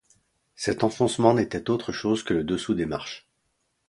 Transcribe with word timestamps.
Cet 0.55 0.83
enfoncement 0.83 1.35
n'était 1.35 1.69
autre 1.69 1.91
chose 1.91 2.23
que 2.23 2.33
le 2.33 2.43
dessous 2.43 2.73
des 2.73 2.87
marches. 2.87 3.29